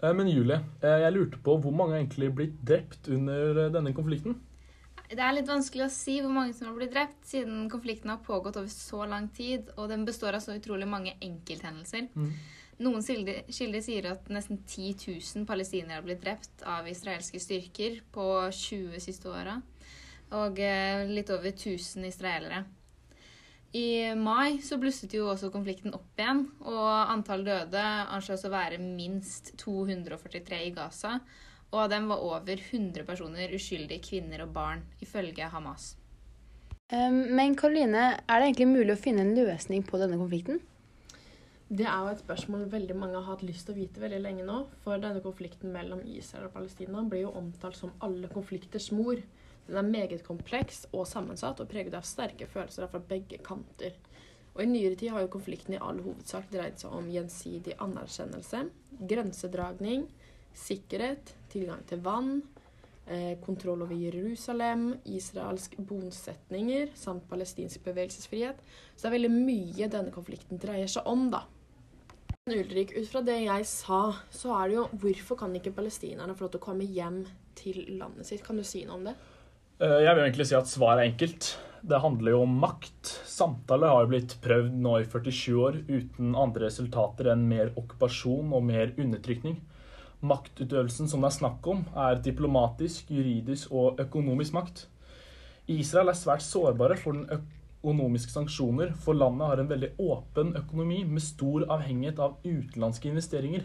Men 0.00 0.28
Julie, 0.30 0.60
eh, 0.80 1.02
jeg 1.04 1.12
lurte 1.12 1.40
på 1.44 1.56
hvor 1.60 1.74
mange 1.76 1.96
har 1.96 2.00
egentlig 2.00 2.30
blitt 2.36 2.60
drept 2.66 3.10
under 3.12 3.66
eh, 3.66 3.72
denne 3.74 3.92
konflikten? 3.96 4.38
Det 5.10 5.18
er 5.18 5.34
litt 5.34 5.50
vanskelig 5.50 5.88
å 5.88 5.92
si 5.92 6.20
hvor 6.22 6.32
mange 6.32 6.54
som 6.54 6.68
har 6.70 6.76
blitt 6.78 6.94
drept, 6.94 7.18
siden 7.26 7.64
konflikten 7.70 8.12
har 8.12 8.22
pågått 8.24 8.60
over 8.60 8.70
så 8.70 9.02
lang 9.10 9.26
tid, 9.34 9.72
og 9.76 9.90
den 9.90 10.06
består 10.06 10.38
av 10.38 10.44
så 10.44 10.54
utrolig 10.54 10.86
mange 10.88 11.16
enkelthendelser. 11.18 12.06
Mm. 12.14 12.30
Noen 12.80 13.02
kilder, 13.04 13.42
sier 13.84 14.06
at 14.14 14.30
nesten 14.32 14.62
10 14.62 14.94
000 15.02 15.48
palestinere 15.48 15.98
har 15.98 16.06
blitt 16.06 16.22
drept 16.22 16.62
av 16.64 16.86
israelske 16.88 17.42
styrker 17.42 17.98
på 18.14 18.26
20 18.56 19.02
siste 19.02 19.28
åra, 19.28 19.58
og 20.38 20.62
eh, 20.62 21.02
litt 21.10 21.34
over 21.34 21.50
1000 21.50 22.06
israelere. 22.08 22.62
I 23.72 24.14
mai 24.18 24.58
så 24.66 24.80
blusset 24.82 25.12
jo 25.14 25.28
også 25.30 25.52
konflikten 25.54 25.94
opp 25.94 26.18
igjen, 26.18 26.42
og 26.66 26.88
antall 27.12 27.44
døde 27.46 27.84
anslås 28.10 28.42
å 28.48 28.50
være 28.50 28.80
minst 28.82 29.52
243 29.62 30.58
i 30.66 30.72
Gaza, 30.74 31.20
og 31.70 31.84
av 31.84 31.92
dem 31.92 32.08
var 32.10 32.24
over 32.26 32.58
100 32.58 33.06
personer 33.06 33.54
uskyldige 33.54 34.02
kvinner 34.08 34.42
og 34.42 34.50
barn, 34.56 34.82
ifølge 34.98 35.46
Hamas. 35.52 35.92
Um, 36.90 37.22
men 37.38 37.54
Karoline, 37.54 38.16
er 38.26 38.42
det 38.42 38.48
egentlig 38.48 38.72
mulig 38.72 38.96
å 38.96 38.98
finne 38.98 39.22
en 39.22 39.36
løsning 39.36 39.86
på 39.86 40.00
denne 40.02 40.18
konflikten? 40.18 40.58
Det 41.70 41.86
er 41.86 42.00
jo 42.02 42.10
et 42.10 42.22
spørsmål 42.24 42.64
veldig 42.72 42.96
mange 42.98 43.20
har 43.20 43.28
hatt 43.28 43.44
lyst 43.46 43.68
til 43.68 43.76
å 43.76 43.78
vite 43.78 44.02
veldig 44.02 44.18
lenge 44.24 44.42
nå. 44.48 44.64
For 44.82 44.98
denne 44.98 45.22
konflikten 45.22 45.70
mellom 45.70 46.00
Israel 46.02 46.48
og 46.48 46.56
Palestina 46.56 47.04
blir 47.06 47.28
jo 47.28 47.36
omtalt 47.38 47.78
som 47.78 47.92
alle 48.02 48.26
konflikters 48.32 48.88
mor. 48.90 49.22
Den 49.70 49.78
er 49.78 49.86
meget 49.86 50.24
kompleks 50.26 50.82
og 50.90 51.06
sammensatt 51.06 51.60
og 51.62 51.68
preget 51.70 51.94
av 51.94 52.06
sterke 52.06 52.48
følelser 52.50 52.90
fra 52.90 52.98
begge 53.12 53.38
kanter. 53.46 53.94
Og 54.56 54.64
I 54.64 54.66
nyere 54.66 54.96
tid 54.98 55.12
har 55.14 55.22
jo 55.22 55.30
konflikten 55.30 55.76
i 55.76 55.82
all 55.82 56.00
hovedsak 56.02 56.48
dreid 56.50 56.80
seg 56.80 56.90
om 56.96 57.06
gjensidig 57.12 57.76
anerkjennelse, 57.78 58.64
grensedragning, 59.12 60.08
sikkerhet, 60.58 61.36
tilgang 61.52 61.84
til 61.86 62.02
vann, 62.02 62.42
eh, 63.06 63.38
kontroll 63.44 63.82
over 63.86 63.94
Jerusalem, 63.94 64.98
israelsk 65.04 65.76
bosetninger 65.78 66.90
samt 66.94 67.28
palestinsk 67.30 67.84
bevegelsesfrihet. 67.84 68.58
Så 68.96 69.06
det 69.06 69.12
er 69.12 69.18
veldig 69.18 69.34
mye 69.36 69.88
denne 69.88 70.10
konflikten 70.10 70.58
dreier 70.58 70.90
seg 70.90 71.06
om, 71.06 71.30
da. 71.30 71.44
Ulrik, 72.50 72.96
ut 72.96 73.06
fra 73.06 73.22
det 73.22 73.44
jeg 73.44 73.66
sa, 73.66 74.16
så 74.30 74.54
er 74.58 74.68
det 74.68 74.74
jo 74.74 74.88
hvorfor 74.98 75.36
kan 75.36 75.54
ikke 75.54 75.76
palestinerne 75.76 76.34
få 76.34 76.48
lov 76.48 76.56
til 76.56 76.60
å 76.60 76.64
komme 76.64 76.84
hjem 76.84 77.26
til 77.54 77.84
landet 78.00 78.26
sitt? 78.26 78.42
Kan 78.42 78.56
du 78.56 78.64
si 78.64 78.84
noe 78.84 78.98
om 78.98 79.04
det? 79.04 79.14
Eh, 79.80 80.02
Jeg 80.04 80.12
vil 80.12 80.26
egentlig 80.26 80.44
si 80.50 80.56
at 80.58 80.68
svaret 80.68 81.00
er 81.00 81.08
enkelt. 81.08 81.54
Det 81.80 82.00
handler 82.02 82.34
jo 82.34 82.42
om 82.44 82.56
makt. 82.60 83.14
Samtale 83.24 83.88
har 83.88 84.02
jo 84.04 84.10
blitt 84.10 84.34
prøvd 84.44 84.74
nå 84.76 84.98
i 85.00 85.06
47 85.08 85.54
år 85.56 85.78
uten 85.88 86.34
andre 86.36 86.66
resultater 86.66 87.30
enn 87.32 87.46
mer 87.48 87.70
okkupasjon 87.80 88.52
og 88.52 88.66
mer 88.68 88.92
undertrykning. 89.00 89.56
Maktutøvelsen 90.20 91.08
som 91.08 91.24
det 91.24 91.30
er 91.30 91.38
snakk 91.38 91.70
om, 91.72 91.86
er 91.96 92.20
diplomatisk, 92.20 93.08
juridisk 93.08 93.72
og 93.72 94.02
økonomisk 94.04 94.52
makt. 94.52 94.84
Israel 95.72 96.12
er 96.12 96.20
svært 96.20 96.44
sårbare 96.44 96.98
for 97.00 97.16
den 97.16 97.24
økonomiske 97.32 98.34
sanksjoner, 98.36 98.92
for 99.00 99.16
landet 99.16 99.48
har 99.48 99.62
en 99.62 99.72
veldig 99.72 99.94
åpen 99.96 100.52
økonomi 100.60 101.06
med 101.08 101.24
stor 101.24 101.64
avhengighet 101.72 102.20
av 102.20 102.36
utenlandske 102.44 103.08
investeringer. 103.08 103.64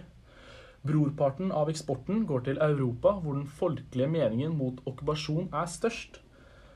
Brorparten 0.85 1.49
av 1.49 1.69
eksporten 1.71 2.25
går 2.29 2.43
til 2.45 2.59
Europa, 2.61 3.15
hvor 3.21 3.33
den 3.33 3.47
folkelige 3.49 4.09
meningen 4.11 4.53
mot 4.57 4.83
okkupasjon 4.85 5.47
er 5.49 5.71
størst. 5.71 6.19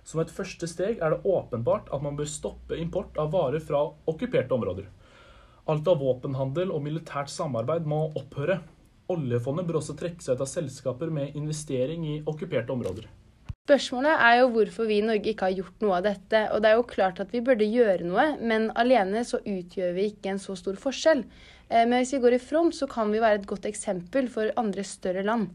Som 0.01 0.23
et 0.23 0.33
første 0.33 0.65
steg 0.71 1.03
er 1.03 1.13
det 1.13 1.29
åpenbart 1.29 1.91
at 1.93 2.01
man 2.01 2.17
bør 2.17 2.29
stoppe 2.31 2.79
import 2.81 3.19
av 3.21 3.29
varer 3.35 3.61
fra 3.61 3.83
okkuperte 4.09 4.55
områder. 4.55 4.87
Alt 5.69 5.91
av 5.91 6.01
våpenhandel 6.01 6.73
og 6.73 6.81
militært 6.87 7.29
samarbeid 7.29 7.85
må 7.85 8.07
opphøre. 8.17 8.57
Oljefondet 9.13 9.69
bør 9.69 9.83
også 9.83 9.97
trekke 9.99 10.25
seg 10.25 10.39
ut 10.39 10.45
av 10.47 10.49
selskaper 10.49 11.13
med 11.13 11.37
investering 11.37 12.07
i 12.09 12.19
okkuperte 12.25 12.73
områder. 12.73 13.05
Spørsmålet 13.69 14.21
er 14.25 14.39
jo 14.39 14.47
hvorfor 14.49 14.87
vi 14.89 14.95
i 14.97 15.05
Norge 15.05 15.29
ikke 15.29 15.45
har 15.45 15.53
gjort 15.59 15.83
noe 15.83 15.97
av 15.99 16.05
dette. 16.07 16.39
Og 16.55 16.63
det 16.63 16.71
er 16.71 16.79
jo 16.79 16.85
klart 16.89 17.19
at 17.21 17.29
vi 17.35 17.41
burde 17.45 17.67
gjøre 17.69 18.07
noe, 18.07 18.23
men 18.41 18.71
alene 18.73 19.21
så 19.21 19.37
utgjør 19.43 19.91
vi 19.93 20.07
ikke 20.09 20.31
en 20.31 20.41
så 20.41 20.55
stor 20.57 20.79
forskjell. 20.81 21.21
Eh, 21.69 21.85
Men 21.85 21.99
hvis 21.99 22.15
vi 22.15 22.21
går 22.23 22.39
i 22.39 22.41
front, 22.41 22.73
så 22.73 22.89
kan 22.89 23.13
vi 23.13 23.21
være 23.21 23.43
et 23.43 23.45
godt 23.45 23.69
eksempel 23.69 24.25
for 24.33 24.49
andre 24.57 24.81
større 24.81 25.21
land. 25.21 25.51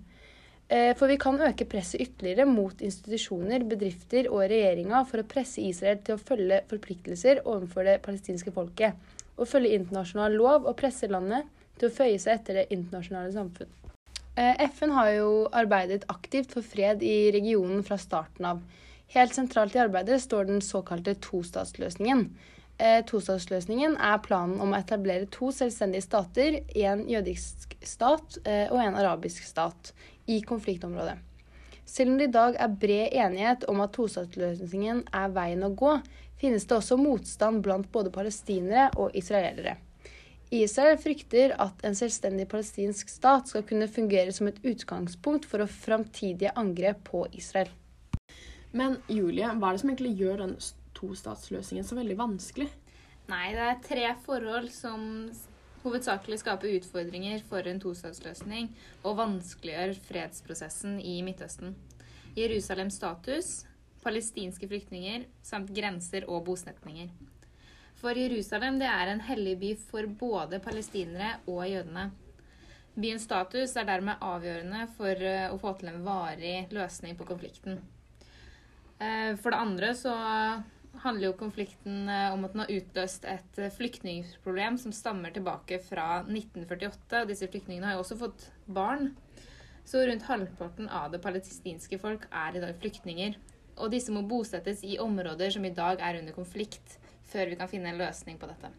Eh, 0.71 0.95
For 0.95 1.11
vi 1.11 1.19
kan 1.19 1.43
øke 1.43 1.67
presset 1.67 2.07
ytterligere 2.07 2.47
mot 2.47 2.79
institusjoner, 2.79 3.67
bedrifter 3.67 4.31
og 4.31 4.47
regjeringa 4.47 5.03
for 5.11 5.19
å 5.19 5.27
presse 5.27 5.67
Israel 5.67 5.99
til 5.99 6.15
å 6.15 6.23
følge 6.23 6.63
forpliktelser 6.71 7.43
overfor 7.43 7.83
det 7.83 8.01
palestinske 8.07 8.55
folket. 8.55 8.95
Og 9.37 9.51
følge 9.51 9.75
internasjonal 9.75 10.39
lov 10.39 10.71
og 10.71 10.79
presse 10.79 11.11
landet 11.11 11.51
til 11.81 11.91
å 11.91 11.97
føye 11.99 12.23
seg 12.23 12.39
etter 12.39 12.63
det 12.63 12.71
internasjonale 12.71 13.35
samfunn. 13.35 13.84
Eh, 14.37 14.65
FN 14.71 14.91
har 14.91 15.11
jo 15.15 15.29
arbeidet 15.55 16.05
aktivt 16.11 16.57
for 16.57 16.67
fred 16.67 17.03
i 17.03 17.31
regionen 17.33 17.85
fra 17.87 17.99
starten 17.99 18.49
av. 18.49 18.65
Helt 19.15 19.35
sentralt 19.35 19.77
i 19.77 19.79
arbeidet 19.79 20.23
står 20.23 20.49
den 20.49 20.63
såkalte 20.63 21.15
tostatsløsningen. 21.15 22.25
Eh, 22.79 23.05
Tostatsløsningen 23.07 23.95
er 24.03 24.19
planen 24.25 24.59
om 24.59 24.73
å 24.75 24.81
etablere 24.81 25.29
to 25.31 25.53
selvstendige 25.55 26.03
stater, 26.03 26.57
en 26.75 27.05
jødisk 27.07 27.77
stat 27.87 28.41
eh, 28.43 28.67
og 28.73 28.81
en 28.83 28.99
arabisk 28.99 29.47
stat, 29.47 29.93
i 30.27 30.41
konfliktområdet. 30.43 31.19
Selv 31.87 32.11
om 32.11 32.19
det 32.19 32.31
i 32.31 32.35
dag 32.35 32.57
er 32.59 32.77
bred 32.81 33.15
enighet 33.15 33.69
om 33.71 33.83
at 33.85 33.93
tostatsløsningen 33.95 35.05
er 35.15 35.35
veien 35.37 35.63
å 35.63 35.75
gå, 35.77 35.99
finnes 36.41 36.67
det 36.67 36.79
også 36.81 36.99
motstand 36.99 37.63
blant 37.63 37.93
både 37.93 38.11
palestinere 38.11 38.89
og 38.99 39.15
israelere. 39.15 39.77
Israel 40.53 40.99
frykter 41.01 41.55
at 41.63 41.81
en 41.87 41.97
selvstendig 41.97 42.47
palestinsk 42.51 43.09
stat 43.09 43.49
skal 43.51 43.65
kunne 43.67 43.89
fungere 43.89 44.33
som 44.35 44.51
et 44.51 44.61
utgangspunkt 44.65 45.49
for 45.49 45.65
framtidige 45.71 46.53
angrep 46.59 47.01
på 47.09 47.25
Israel. 47.33 47.71
Men 48.75 48.99
Julie, 49.09 49.47
hva 49.47 49.71
er 49.71 49.77
det 49.77 49.83
som 49.85 49.93
egentlig 49.93 50.17
gjør 50.19 50.41
den 50.43 50.55
tostatsløsningen 50.99 51.87
så 51.87 51.99
veldig 51.99 52.17
vanskelig? 52.19 52.69
Nei, 53.31 53.45
det 53.57 53.67
er 53.67 53.83
tre 53.85 54.09
forhold 54.27 54.69
som 54.75 55.05
hovedsakelig 55.85 56.41
skaper 56.41 56.75
utfordringer 56.79 57.43
for 57.49 57.67
en 57.69 57.81
tostatsløsning 57.81 58.71
og 59.05 59.19
vanskeliggjør 59.21 59.95
fredsprosessen 60.09 60.99
i 61.01 61.21
Midtøsten. 61.25 61.77
Jerusalems 62.35 62.99
status, 62.99 63.53
palestinske 64.05 64.69
flyktninger 64.69 65.29
samt 65.45 65.73
grenser 65.77 66.27
og 66.29 66.45
bosetninger. 66.49 67.13
For 68.05 68.19
Jerusalem 68.21 68.77
det 68.77 68.85
er 68.85 69.09
en 69.09 69.23
hellig 69.25 69.55
by 69.63 69.69
for 69.89 70.05
både 70.21 70.59
palestinere 70.61 71.39
og 71.49 71.63
jødene. 71.65 72.11
Byens 73.01 73.25
status 73.25 73.73
er 73.81 73.87
dermed 73.89 74.21
avgjørende 74.21 74.83
for 74.99 75.23
eh, 75.25 75.47
å 75.49 75.57
få 75.59 75.73
til 75.79 75.89
en 75.89 76.03
varig 76.05 76.67
løsning 76.77 77.17
på 77.17 77.25
konflikten. 77.31 77.79
Eh, 79.01 79.33
For 79.41 79.49
det 79.55 79.61
andre 79.65 79.95
så 79.97 80.13
handler 81.01 81.31
jo 81.31 81.39
konflikten 81.41 82.11
eh, 82.13 82.27
om 82.35 82.45
at 82.45 82.53
den 82.53 82.63
har 82.67 82.75
utløst 82.75 83.25
et 83.25 83.61
flyktningproblem 83.79 84.77
som 84.83 84.93
stammer 84.93 85.33
tilbake 85.33 85.81
fra 85.87 86.21
1948. 86.27 87.23
og 87.23 87.33
Disse 87.33 87.49
flyktningene 87.49 87.89
har 87.89 87.97
jo 87.97 88.05
også 88.05 88.21
fått 88.21 88.51
barn. 88.69 89.15
Så 89.89 90.05
rundt 90.05 90.29
halvparten 90.29 90.93
av 90.93 91.09
det 91.17 91.23
palestinske 91.25 91.97
folk 92.05 92.29
er 92.29 92.53
i 92.53 92.67
dag 92.67 92.77
flyktninger. 92.85 93.41
og 93.75 93.91
disse 93.91 94.13
må 94.13 94.21
bosettes 94.23 94.85
i 94.85 95.01
områder 95.03 95.51
som 95.51 95.65
i 95.65 95.73
dag 95.75 95.99
er 96.05 96.21
under 96.21 96.37
konflikt, 96.37 97.01
før 97.31 97.53
vi 97.53 97.59
kan 97.61 97.71
finne 97.71 97.93
en 97.93 98.01
løsning 98.01 98.39
på 98.41 98.49
dette. 98.51 98.73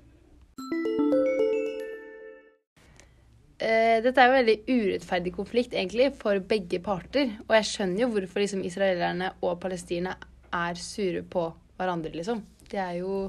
Eh, 3.56 4.02
dette 4.04 4.20
er 4.20 4.28
jo 4.28 4.34
en 4.34 4.42
veldig 4.42 4.58
urettferdig 4.68 5.32
konflikt 5.36 5.76
egentlig 5.76 6.10
for 6.20 6.42
begge 6.44 6.82
parter. 6.84 7.38
Og 7.48 7.56
jeg 7.56 7.70
skjønner 7.72 8.04
jo 8.04 8.12
hvorfor 8.14 8.44
liksom 8.44 8.64
israelerne 8.68 9.32
og 9.42 9.60
palestinerne 9.64 10.32
er 10.56 10.80
sure 10.80 11.24
på 11.24 11.48
hverandre, 11.80 12.12
liksom. 12.16 12.44
Det 12.70 12.80
er 12.82 12.98
jo 13.02 13.26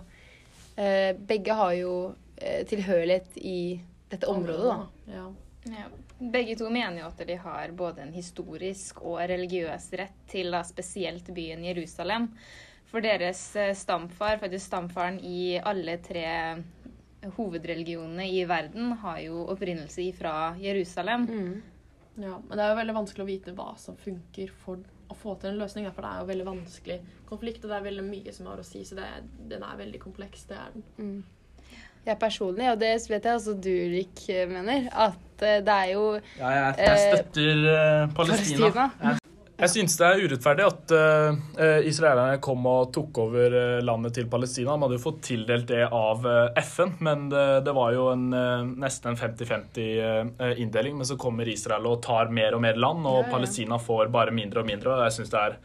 eh, 0.78 1.12
Begge 1.18 1.54
har 1.58 1.72
jo 1.78 1.92
eh, 2.36 2.62
tilhørighet 2.68 3.38
i 3.42 3.60
dette 4.10 4.28
området, 4.30 4.66
da. 4.66 5.14
Ja. 5.14 5.26
Ja. 5.76 5.88
Begge 6.16 6.54
to 6.56 6.70
mener 6.72 7.02
jo 7.02 7.08
at 7.10 7.18
de 7.28 7.34
har 7.36 7.72
både 7.76 8.06
en 8.06 8.14
historisk 8.14 9.02
og 9.04 9.18
religiøs 9.28 9.90
rett 10.00 10.22
til 10.30 10.54
da 10.54 10.62
spesielt 10.64 11.28
byen 11.34 11.64
Jerusalem. 11.66 12.30
For 12.90 13.04
deres 13.04 13.40
eh, 13.58 13.74
stamfar, 13.76 14.38
faktisk 14.42 14.68
stamfaren 14.68 15.18
i 15.24 15.58
alle 15.58 15.98
tre 16.04 16.26
hovedreligionene 17.36 18.28
i 18.30 18.44
verden, 18.46 18.92
har 19.02 19.18
jo 19.24 19.46
opprinnelse 19.50 20.06
fra 20.16 20.54
Jerusalem. 20.60 21.26
Mm. 21.26 21.62
Ja, 22.16 22.38
men 22.38 22.52
det 22.52 22.64
er 22.64 22.70
jo 22.70 22.78
veldig 22.78 22.96
vanskelig 22.96 23.24
å 23.24 23.28
vite 23.28 23.56
hva 23.56 23.72
som 23.80 23.96
funker 24.00 24.52
for 24.64 24.80
å 25.10 25.16
få 25.16 25.34
til 25.40 25.52
en 25.52 25.60
løsning. 25.60 25.88
For 25.92 26.04
det 26.04 26.12
er 26.12 26.22
jo 26.22 26.30
veldig 26.30 26.46
vanskelig 26.48 26.98
konflikt, 27.28 27.64
og 27.64 27.72
det 27.72 27.78
er 27.78 27.88
veldig 27.90 28.06
mye 28.06 28.34
som 28.36 28.48
har 28.50 28.62
å 28.62 28.66
si. 28.66 28.84
Så 28.86 28.98
det, 28.98 29.08
den 29.50 29.66
er 29.66 29.80
veldig 29.82 30.00
kompleks. 30.02 30.46
Det 30.48 30.56
er 30.60 30.76
den. 30.76 30.86
Mm. 30.96 31.72
Jeg 32.06 32.18
personlig, 32.22 32.68
og 32.70 32.78
det 32.78 32.92
vet 33.10 33.24
jeg 33.26 33.34
også 33.40 33.52
du, 33.58 33.72
Rik, 33.90 34.20
mener, 34.46 34.84
at 34.94 35.42
eh, 35.42 35.58
det 35.66 35.74
er 35.74 35.88
jo 35.90 36.04
Ja, 36.38 36.50
jeg, 36.54 36.74
jeg 36.78 37.00
støtter 37.02 37.64
eh, 37.72 38.02
Palestina. 38.14 38.68
Palestina. 38.70 38.84
Jeg, 39.02 39.35
jeg 39.56 39.72
synes 39.72 39.96
det 39.96 40.06
er 40.06 40.22
urettferdig 40.26 40.66
at 40.66 40.92
uh, 40.92 41.80
israelerne 41.88 42.40
kom 42.44 42.66
og 42.68 42.92
tok 42.94 43.20
over 43.24 43.56
eh, 43.56 43.80
landet 43.84 44.16
til 44.18 44.28
Palestina. 44.30 44.74
De 44.76 44.84
hadde 44.84 44.98
jo 44.98 45.04
fått 45.06 45.22
tildelt 45.30 45.66
det 45.70 45.82
av 45.86 46.26
FN, 46.60 46.94
men 47.06 47.26
det, 47.32 47.44
det 47.66 47.74
var 47.76 47.96
jo 47.96 48.10
en, 48.12 48.28
nesten 48.76 49.14
en 49.14 49.20
50-50 49.20 50.56
inndeling. 50.60 50.96
Men 51.00 51.08
så 51.08 51.16
kommer 51.20 51.48
Israel 51.48 51.88
og 51.88 52.02
tar 52.04 52.28
mer 52.28 52.56
og 52.56 52.64
mer 52.66 52.76
land, 52.76 53.04
og 53.06 53.22
Ja, 53.22 53.26
ja. 53.26 53.32
Palestina 53.32 53.80
får 53.80 54.12
bare 54.12 54.34
mindre 54.36 54.60
og 54.60 54.68
mindre. 54.68 54.92
og 54.92 55.06
jeg 55.06 55.18
synes 55.18 55.32
det 55.32 55.42
er 55.42 55.60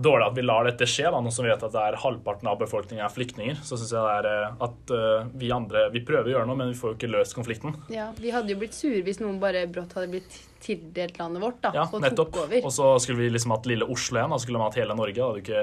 dårlig 0.00 0.26
at 0.26 0.36
vi 0.36 0.44
lar 0.44 0.68
dette 0.68 0.88
skje, 0.88 1.08
da, 1.12 1.20
nå 1.20 1.32
som 1.34 1.44
vi 1.44 1.50
vet 1.52 1.64
at 1.66 1.74
det 1.74 1.82
er 1.82 1.98
halvparten 2.02 2.48
av 2.50 2.60
befolkningen 2.60 3.04
er 3.04 3.12
flyktninger. 3.12 3.58
Så 3.64 3.78
syns 3.80 3.94
jeg 3.94 4.04
det 4.24 4.34
er 4.36 4.54
at 4.68 4.94
uh, 4.94 5.32
vi 5.40 5.50
andre 5.54 5.88
vi 5.94 6.04
prøver 6.06 6.30
å 6.30 6.36
gjøre 6.36 6.50
noe, 6.50 6.60
men 6.60 6.72
vi 6.72 6.78
får 6.78 6.94
jo 6.94 6.98
ikke 6.98 7.12
løst 7.12 7.36
konflikten. 7.36 7.76
Ja, 7.92 8.10
Vi 8.20 8.32
hadde 8.34 8.54
jo 8.54 8.60
blitt 8.60 8.76
sure 8.76 9.02
hvis 9.06 9.20
noen 9.22 9.40
bare 9.42 9.66
brått 9.70 9.96
hadde 9.98 10.12
blitt 10.14 10.40
tildelt 10.60 11.18
landet 11.20 11.42
vårt 11.42 11.60
da, 11.64 11.70
Ja, 11.74 11.84
og 11.90 12.00
nettopp. 12.04 12.32
tok 12.32 12.44
over. 12.46 12.64
Og 12.68 12.72
så 12.74 12.90
skulle 13.02 13.22
vi 13.24 13.30
liksom 13.34 13.54
hatt 13.56 13.66
lille 13.70 13.86
Oslo 13.88 14.20
igjen. 14.20 14.34
Da 14.34 14.38
skulle 14.42 14.60
vi 14.60 14.68
hatt 14.68 14.80
hele 14.82 14.96
Norge. 14.98 15.16
Da 15.20 15.28
hadde 15.30 15.44
ikke 15.44 15.62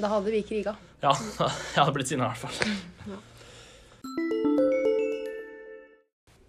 Da 0.00 0.12
hadde 0.12 0.34
vi 0.34 0.42
kriga. 0.46 0.76
Ja, 1.02 1.12
jeg 1.74 1.80
hadde 1.80 1.94
blitt 1.96 2.08
sinna 2.12 2.28
i 2.28 2.34
hvert 2.34 2.46
fall. 2.46 2.76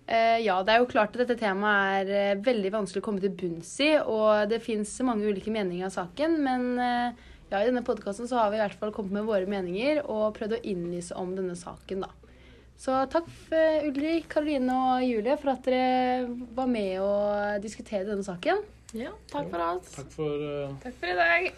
Eh, 0.08 0.38
ja, 0.46 0.62
det 0.63 0.72
er 0.72 0.80
jo 0.80 0.88
klart 0.88 1.16
at 1.18 1.25
dette 1.25 1.36
temaet 1.42 2.08
er 2.08 2.12
eh, 2.32 2.38
veldig 2.39 2.70
vanskelig 2.77 3.01
å 3.04 3.06
komme 3.10 3.20
til 3.24 3.34
bunns 3.36 3.74
i, 3.84 3.89
og 4.00 4.46
det 4.48 4.62
fins 4.63 4.94
mange 5.04 5.27
ulike 5.27 5.51
meninger 5.51 5.89
av 5.89 5.92
saken, 5.98 6.38
men 6.46 6.68
eh, 6.80 7.25
ja, 7.51 7.60
i 7.60 7.68
denne 7.68 7.84
podkasten 7.84 8.30
så 8.30 8.39
har 8.39 8.54
vi 8.54 8.60
i 8.60 8.62
hvert 8.63 8.77
fall 8.80 8.94
kommet 8.96 9.18
med 9.18 9.27
våre 9.27 9.50
meninger 9.51 10.00
og 10.06 10.32
prøvd 10.38 10.56
å 10.56 10.62
innlyse 10.72 11.18
om 11.20 11.34
denne 11.36 11.58
saken, 11.60 12.06
da. 12.08 12.13
Så 12.78 12.94
takk, 13.10 13.30
eh, 13.58 13.88
Ulrik, 13.90 14.28
Karoline 14.30 14.74
og 14.78 15.06
Julie, 15.06 15.38
for 15.42 15.56
at 15.56 15.66
dere 15.66 16.28
var 16.56 16.70
med 16.70 17.00
og 17.02 17.64
diskutere 17.64 18.06
denne 18.06 18.26
saken. 18.26 18.62
Ja, 18.96 19.12
takk 19.32 19.50
for 19.52 19.64
alt. 19.66 19.90
Takk 19.96 20.12
for 20.14 20.46
uh... 20.46 20.76
Takk 20.84 21.00
for 21.02 21.12
i 21.12 21.18
dag. 21.18 21.50